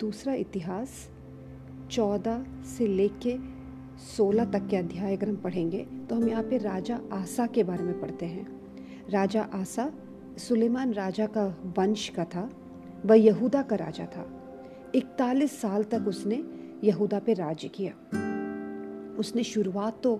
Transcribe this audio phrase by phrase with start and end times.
[0.00, 0.90] दूसरा इतिहास
[1.90, 3.36] चौदह से लेके
[4.06, 7.84] सोलह तक के अध्याय अगर हम पढ़ेंगे तो हम यहाँ पे राजा आसा के बारे
[7.84, 8.46] में पढ़ते हैं।
[9.10, 9.90] राजा आसा
[10.38, 11.46] सुलेमान राजा का
[11.78, 12.48] वंश का था,
[13.06, 14.26] वह यहूदा का राजा था।
[14.94, 16.42] इकतालीस साल तक उसने
[16.84, 17.92] यहूदा पे राज्य किया।
[19.18, 20.14] उसने शुरुआत तो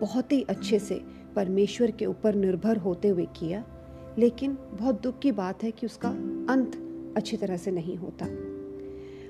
[0.00, 1.00] बहुत ही अच्छे से
[1.36, 3.64] परमेश्वर के ऊपर निर्भर होते हुए किया,
[4.18, 6.08] लेकिन बहुत दुख की बात है कि उसका
[6.52, 6.84] अंत
[7.16, 8.26] अच्छी तरह से नहीं होता।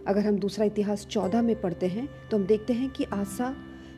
[0.08, 3.54] अगर हम दूसरा इतिहास चौदह में पढ़ते हैं तो हम देखते हैं कि आशा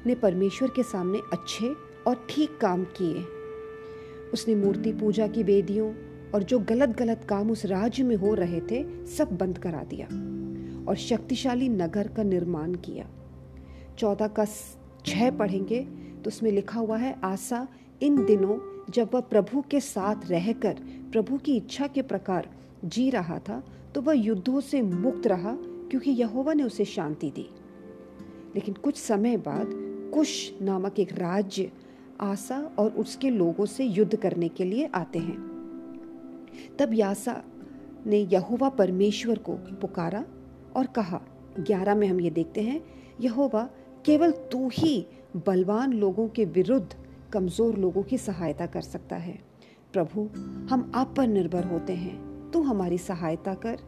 [0.07, 1.73] ने परमेश्वर के सामने अच्छे
[2.07, 3.25] और ठीक काम किए।
[4.33, 5.93] उसने मूर्ति पूजा की वेदियों
[6.35, 10.07] और जो गलत गलत काम उस राज्य में हो रहे थे, सब बंद करा दिया
[10.89, 13.07] और शक्तिशाली नगर का निर्माण किया।
[13.99, 14.45] चौदह का
[15.07, 15.81] छः पढ़ेंगे
[16.25, 17.67] तो उसमें लिखा हुआ है आशा
[18.03, 18.59] इन दिनों
[18.93, 20.77] जब वह प्रभु के साथ रहकर,
[21.13, 22.49] प्रभु की इच्छा के प्रकार
[22.85, 23.63] जी रहा था
[23.95, 25.57] तो वह युद्धों से मुक्त रहा
[25.91, 27.51] क्योंकि यहोवा ने उसे शांति दी।
[28.55, 29.67] लेकिन कुछ समय बाद
[30.15, 31.73] कुश नामक एक राज्य
[32.21, 35.51] आशा और उसके लोगों से युद्ध करने के लिए आते हैं।
[36.79, 37.43] तब यासा
[38.07, 40.25] ने यहोवा परमेश्वर को पुकारा
[40.77, 41.21] और कहा,
[41.61, 42.85] ग्यारह में हम ये देखते हैं,
[43.21, 43.71] यहोवा
[44.05, 46.97] केवल तू ही बलवान लोगों के विरुद्ध
[47.33, 49.39] कमज़ोर लोगों की सहायता कर सकता है।
[49.93, 50.31] प्रभु,
[50.71, 53.79] हम आप पर निर्भर होते हैं, तू हमारी सहायता कर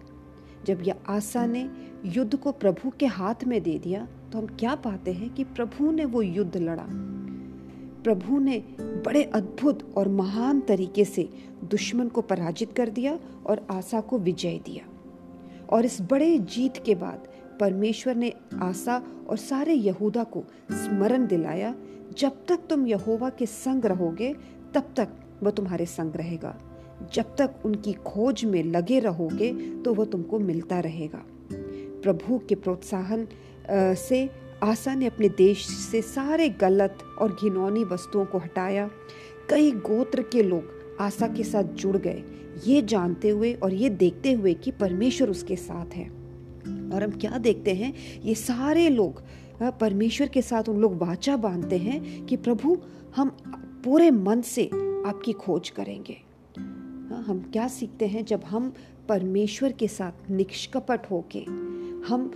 [0.67, 1.69] जब यह आशा ने
[2.05, 5.91] युद्ध को प्रभु के हाथ में दे दिया तो हम क्या पाते हैं कि प्रभु
[5.91, 6.87] ने वो युद्ध लड़ा।
[8.03, 11.29] प्रभु ने बड़े अद्भुत और महान तरीके से
[11.65, 14.85] दुश्मन को पराजित कर दिया और आशा को विजय दिया।
[15.71, 17.29] और इस बड़े जीत के बाद
[17.61, 18.33] परमेश्वर ने
[18.63, 21.75] आशा और सारे यहूदा को स्मरण दिलाया,
[22.19, 24.35] जब तक तुम यहोवा के संग रहोगे,
[24.75, 25.09] तब तक
[25.43, 26.59] वह तुम्हारे संग रहेगा।
[27.15, 31.23] जब तक उनकी खोज में लगे रहोगे तो वह तुमको मिलता रहेगा।
[32.03, 33.27] प्रभु के प्रोत्साहन
[33.99, 34.29] से
[34.63, 38.89] आशा ने अपने देश से सारे गलत और घिनौनी वस्तुओं को हटाया।
[39.51, 42.23] कई गोत्र के लोग आशा के साथ जुड़ गए।
[42.67, 46.09] ये जानते हुए और ये देखते हुए कि परमेश्वर उसके साथ है।
[46.95, 47.95] और हम क्या देखते हैं?
[48.23, 49.23] ये सारे लोग
[49.81, 52.77] परमेश्वर के साथ उन लोग वाचा बांधते हैं कि प्रभु,
[53.17, 53.29] हम
[53.85, 54.65] पूरे मन से
[55.07, 56.17] आपकी खोज करेंगे।
[57.17, 58.73] हम क्या सीखते हैं जब हम
[59.09, 61.39] परमेश्वर के साथ निष्कपट होके
[62.09, 62.31] हम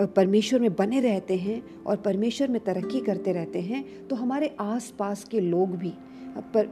[0.00, 4.94] परमेश्वर में बने रहते हैं और परमेश्वर में तरक्की करते रहते हैं तो हमारे आस
[4.98, 5.92] पास के लोग भी
[6.38, 6.68] पर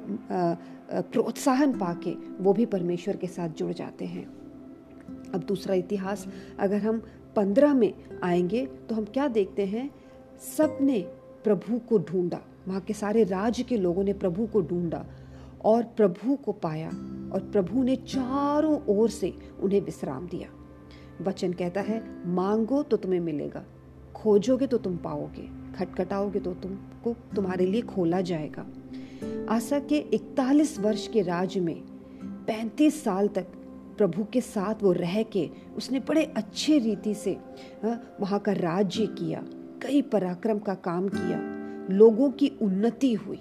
[0.92, 4.24] प्रोत्साहन पाके वो भी परमेश्वर के साथ जुड़ जाते हैं।
[5.34, 6.26] अब दूसरा इतिहास,
[6.58, 7.02] अगर हम
[7.36, 7.92] पंद्रह में
[8.22, 9.90] आएँगे तो हम क्या देखते हैं?
[10.56, 11.00] सबने
[11.44, 15.06] प्रभु को ढूंढा, वहाँ के सारे राज्य के लोगों ने प्रभु को ढूंढा।
[15.64, 16.88] और प्रभु को पाया
[17.32, 20.48] और प्रभु ने चारों ओर से उन्हें विश्राम दिया।
[21.22, 23.64] वचन कहता है, मांगो तो तुम्हें मिलेगा,
[24.14, 28.66] खोजोगे तो तुम पाओगे, खटखटाओगे तो तुमको, तुम्हारे लिए खोला जाएगा।
[29.48, 31.82] आशा के 41 वर्ष के राज में
[32.46, 33.46] 35 साल तक
[33.98, 37.36] प्रभु के साथ वो रह के उसने बड़े अच्छे रीति से
[37.84, 39.44] वहाँ का राज्य किया,
[39.82, 41.38] कई पराक्रम का काम किया,
[41.96, 43.40] लोगों की उन्नति हुई।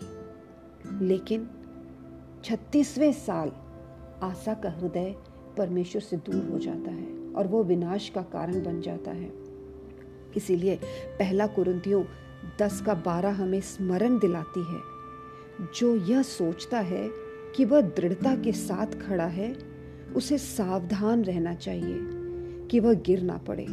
[1.02, 1.48] लेकिन
[2.44, 3.52] छत्तीसवें साल
[4.24, 5.16] आशा का हृदय
[5.58, 9.34] परमेश्वर से दूर हो जाता है और वो विनाश का कारण बन जाता है।
[10.38, 10.76] इसीलिए
[11.20, 12.04] पहला कुरुतियों
[12.60, 14.82] दस का बारह हमें स्मरण दिलाती है।
[15.76, 17.10] जो यह सोचता है
[17.56, 19.56] कि वह दृढ़ता के साथ खड़ा है,
[20.16, 21.98] उसे सावधान रहना चाहिए
[22.68, 23.68] कि वह गिर ना पड़े।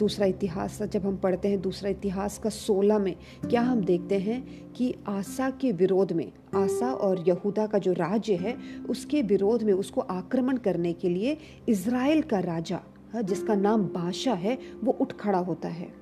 [0.00, 3.14] दूसरा इतिहास जब हम पढ़ते हैं दूसरा इतिहास का सोलह में
[3.50, 8.36] क्या हम देखते हैं कि आशा के विरोध में आशा और यहूदा का जो राज्य
[8.36, 8.56] है
[8.90, 11.36] उसके विरोध में उसको आक्रमण करने के लिए
[11.68, 12.80] इसराइल का राजा
[13.12, 15.99] हाँ, जिसका नाम बादशाह है वो उठ खड़ा होता है।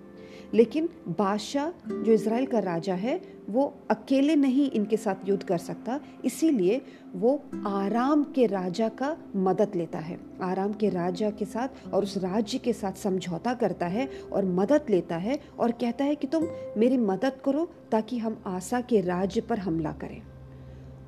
[0.54, 3.20] लेकिन बादशाह, जो इसराइल का राजा है,
[3.50, 6.80] वो अकेले नहीं इनके साथ युद्ध कर सकता। इसीलिए
[7.14, 12.16] वो आराम के राजा का मदद लेता है। आराम के राजा के साथ और उस
[12.18, 16.46] राज्य के साथ समझौता करता है और मदद लेता है और कहता है कि तुम
[16.76, 20.20] मेरी मदद करो ताकि हम आशा के राज्य पर हमला करें।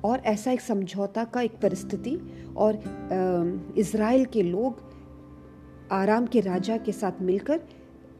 [0.03, 2.17] और ऐसा एक समझौता का एक परिस्थिति
[2.57, 2.79] और
[3.77, 4.89] इसराइल के लोग
[5.91, 7.61] आराम के राजा के साथ मिलकर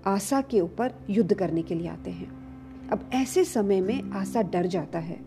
[0.06, 2.42] आशा के ऊपर युद्ध करने के लिए आते हैं।
[2.90, 5.20] अब ऐसे समय में आशा डर जाता है।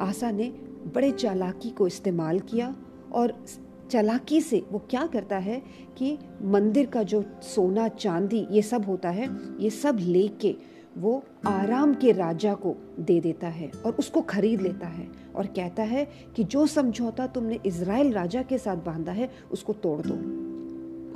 [0.00, 0.48] आशा ने
[0.94, 2.76] बड़े चालाकी को इस्तेमाल किया
[3.12, 3.44] और
[3.90, 5.62] चालाकी से वो क्या करता है
[5.98, 9.28] कि मंदिर का जो सोना, चांदी ये सब होता है,
[9.60, 10.56] ये सब लेके
[10.98, 15.82] वो आराम के राजा को दे देता है और उसको खरीद लेता है और कहता
[15.82, 20.14] है कि जो समझौता तुमने इज़राइल राजा के साथ बांधा है, उसको तोड़ दो।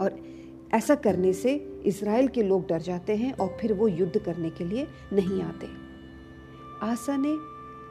[0.05, 0.34] और
[0.75, 1.55] ऐसा करने से
[1.85, 5.67] इसराइल के लोग डर जाते हैं और फिर वो युद्ध करने के लिए नहीं आते।
[6.82, 7.37] आसा ने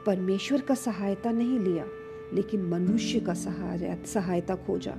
[0.06, 1.84] परमेश्वर का सहायता नहीं लिया,
[2.32, 3.34] लेकिन मनुष्य का
[4.04, 4.94] सहायता खोजा।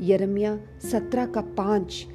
[0.00, 0.56] यरमिया
[0.90, 2.06] सत्रह का पाँच,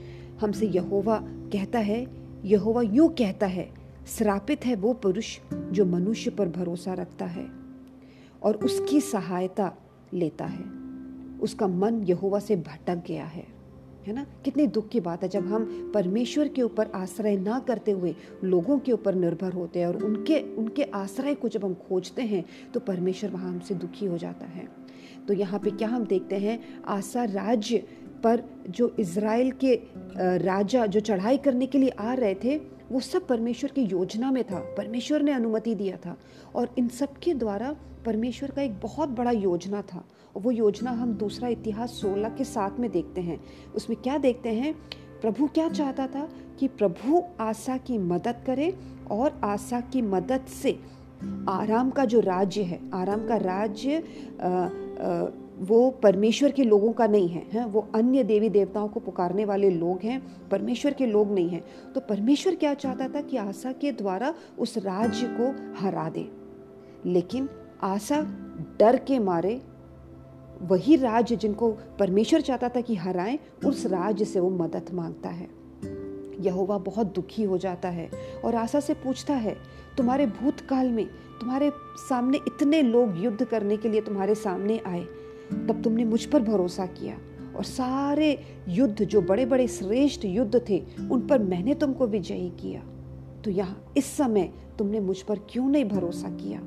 [0.42, 2.06] हमसे यहोवा कहता है,
[2.46, 3.70] यहोवा यूँ कहता है,
[4.08, 7.48] श्रापित है वो पुरुष जो मनुष्य पर भरोसा रखता है
[8.44, 9.74] और उसकी सहायता
[10.14, 10.66] लेता है।
[11.40, 13.55] उसका मन यहोवा से भटक गया है।
[14.08, 14.26] है ना?
[14.46, 18.14] कितनी दुख की बात है जब हम परमेश्वर के ऊपर आश्रय ना करते हुए
[18.44, 22.44] लोगों के ऊपर निर्भर होते हैं और उनके उनके आश्रय को जब हम खोजते हैं
[22.74, 24.68] तो परमेश्वर वहाँ हमसे दुखी हो जाता है।
[25.28, 26.60] तो यहाँ पे क्या हम देखते हैं?
[26.84, 27.78] आशा राज्य
[28.24, 29.74] पर जो इसराइल के
[30.46, 32.58] राजा जो चढ़ाई करने के लिए आ रहे थे,
[32.92, 36.18] वो सब परमेश्वर की योजना में था। परमेश्वर ने अनुमति दिया था।
[36.56, 37.76] और इन सब के द्वारा
[38.06, 40.06] परमेश्वर का एक बहुत बड़ा योजना था।
[40.36, 43.40] और वो योजना हम दूसरा इतिहास सोलह के साथ में देखते हैं।
[43.76, 44.74] उसमें क्या देखते हैं?
[45.22, 46.30] प्रभु क्या चाहता था?
[46.60, 48.78] कि प्रभु आशा की मदद करे
[49.12, 50.80] और आशा की मदद से
[51.50, 54.04] आराम का जो राज्य है, आराम का राज्य
[55.60, 57.66] वो परमेश्वर के लोगों का नहीं है, हैं?
[57.66, 61.64] वो अन्य देवी देवताओं को पुकारने वाले लोग हैं, परमेश्वर के लोग नहीं हैं।
[61.94, 66.28] तो परमेश्वर क्या चाहता था कि आशा के द्वारा उस राज्य को हरा दे।
[67.06, 67.50] लेकिन
[67.82, 68.22] आशा
[68.80, 69.62] डर के मारे
[70.62, 75.50] वही राज्य जिनको परमेश्वर चाहता था कि हराएँ, उस राज्य से वो मदद माँगता है।
[76.40, 78.10] यहोवा बहुत दुखी हो जाता है
[78.46, 79.56] और आशा से पूछता है,
[79.98, 81.06] तुम्हारे भूतकाल में
[81.40, 81.72] तुम्हारे
[82.10, 85.04] सामने इतने लोग युद्ध करने के लिए तुम्हारे सामने आए,
[85.68, 87.18] तब तुमने मुझ पर भरोसा किया
[87.56, 92.82] और सारे युद्ध जो बड़े बड़े श्रेष्ठ युद्ध थे, उन पर मैंने तुमको विजयी किया।
[93.42, 96.60] तो यहाँ इस समय तुमने मुझ पर क्यों नहीं भरोसा किया?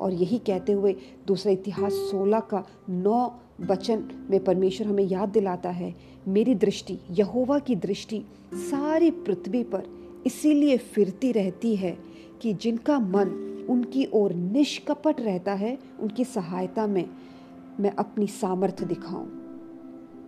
[0.00, 0.96] और यही कहते हुए
[1.26, 5.94] दूसरा इतिहास सोलह का नौ वचन में परमेश्वर हमें याद दिलाता है,
[6.28, 8.24] मेरी दृष्टि, यहोवा की दृष्टि
[8.54, 9.84] सारी पृथ्वी पर
[10.26, 11.98] इसीलिए फिरती रहती है
[12.42, 17.08] कि जिनका मन उनकी ओर निष्कपट रहता है, उनकी सहायता में
[17.80, 19.26] मैं अपनी सामर्थ्य दिखाऊँ।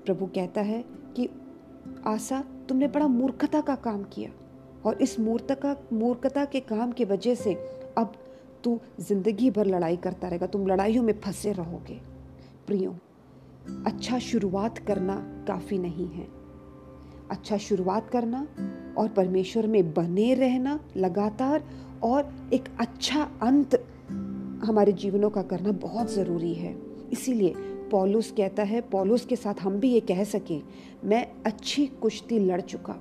[0.07, 0.85] प्रभु कहता है
[1.17, 1.29] कि,
[2.07, 4.31] आशा, तुमने बड़ा मूर्खता का काम किया
[4.85, 7.55] और इस मूर्खता मूर्खता के काम की वजह से
[7.99, 8.13] अब
[8.65, 12.01] तू ज़िंदगी भर लड़ाई करता रहेगा, तुम लड़ाइयों में फंसे रहोगे।
[12.67, 12.95] प्रियो
[13.87, 15.15] अच्छा शुरुआत करना
[15.49, 16.27] काफ़ी नहीं है।
[17.31, 18.47] अच्छा शुरुआत करना
[18.99, 21.65] और परमेश्वर में बने रहना लगातार
[22.03, 23.75] और एक अच्छा अंत
[24.65, 26.75] हमारे जीवनों का करना बहुत ज़रूरी है।
[27.13, 27.55] इसीलिए
[27.91, 30.63] पॉलुस कहता है, पॉलुस के साथ हम भी ये कह सकें,
[31.05, 32.97] मैं अच्छी कुश्ती लड़ चुका।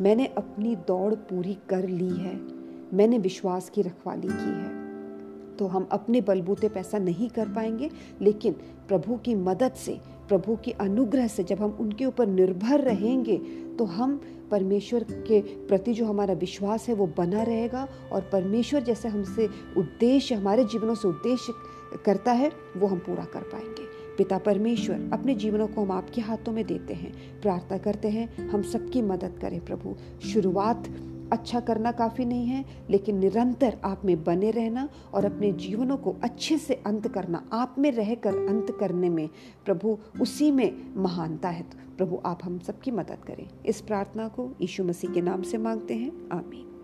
[0.00, 2.34] मैंने अपनी दौड़ पूरी कर ली है।
[2.94, 4.77] मैंने विश्वास की रखवाली की है।
[5.58, 7.90] तो हम अपने बलबूते पैसा नहीं कर पाएँगे।
[8.20, 8.52] लेकिन
[8.88, 13.36] प्रभु की मदद से, प्रभु की अनुग्रह से जब हम उनके ऊपर निर्भर रहेंगे
[13.78, 14.20] तो हम
[14.50, 20.34] परमेश्वर के प्रति जो हमारा विश्वास है वो बना रहेगा और परमेश्वर जैसे हमसे उद्देश्य,
[20.34, 21.52] हमारे जीवनों से उद्देश्य
[22.04, 26.52] करता है, वो हम पूरा कर पाएँगे। पिता परमेश्वर, अपने जीवनों को हम आपके हाथों
[26.52, 29.94] में देते हैं, प्रार्थना करते हैं, हम सबकी मदद करें प्रभु।
[30.28, 30.88] शुरुआत
[31.32, 36.16] अच्छा करना काफ़ी नहीं है, लेकिन निरंतर आप में बने रहना और अपने जीवनों को
[36.22, 39.28] अच्छे से अंत करना, आप में रहकर अंत करने में
[39.64, 44.54] प्रभु उसी में महानता है। तो प्रभु आप हम सबकी मदद करें। इस प्रार्थना को
[44.60, 46.77] यीशु मसीह के नाम से मांगते हैं। आमीन।